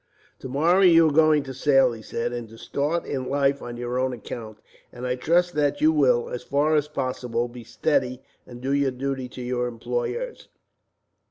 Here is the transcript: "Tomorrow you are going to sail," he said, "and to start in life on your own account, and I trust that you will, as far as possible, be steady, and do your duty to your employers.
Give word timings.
"Tomorrow 0.39 0.79
you 0.81 1.09
are 1.09 1.13
going 1.13 1.43
to 1.43 1.53
sail," 1.53 1.91
he 1.91 2.01
said, 2.01 2.33
"and 2.33 2.49
to 2.49 2.57
start 2.57 3.05
in 3.05 3.29
life 3.29 3.61
on 3.61 3.77
your 3.77 3.99
own 3.99 4.13
account, 4.13 4.57
and 4.91 5.05
I 5.05 5.15
trust 5.15 5.53
that 5.53 5.79
you 5.79 5.91
will, 5.91 6.27
as 6.31 6.41
far 6.41 6.73
as 6.73 6.87
possible, 6.87 7.47
be 7.47 7.63
steady, 7.63 8.23
and 8.47 8.61
do 8.61 8.73
your 8.73 8.89
duty 8.89 9.29
to 9.29 9.43
your 9.43 9.67
employers. 9.67 10.47